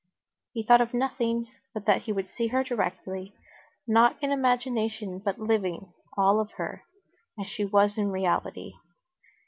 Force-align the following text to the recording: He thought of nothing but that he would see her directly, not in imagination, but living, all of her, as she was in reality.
He 0.53 0.63
thought 0.63 0.81
of 0.81 0.95
nothing 0.95 1.45
but 1.75 1.85
that 1.85 2.01
he 2.01 2.11
would 2.11 2.27
see 2.27 2.47
her 2.47 2.63
directly, 2.63 3.35
not 3.85 4.17
in 4.19 4.31
imagination, 4.31 5.19
but 5.19 5.37
living, 5.39 5.93
all 6.17 6.39
of 6.39 6.53
her, 6.53 6.81
as 7.39 7.45
she 7.45 7.65
was 7.65 7.99
in 7.99 8.09
reality. 8.09 8.73